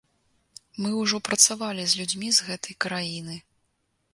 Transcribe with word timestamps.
Мы 0.81 0.89
ўжо 1.01 1.19
працавалі 1.29 1.83
з 1.91 1.99
людзьмі 1.99 2.29
з 2.39 2.49
гэтай 2.49 2.73
краіны. 2.87 3.35